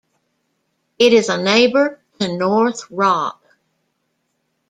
[0.97, 3.39] It is a neighbour to North Rock.